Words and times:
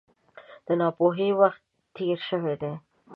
د 0.65 0.67
ناپوهۍ 0.79 1.29
وخت 1.39 1.61
تېر 1.95 2.17
شوی 2.29 2.55
دی. 2.61 2.73